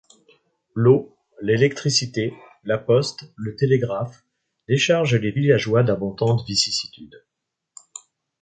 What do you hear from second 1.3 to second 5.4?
l’électricité, la poste, le télégraphe déchargent les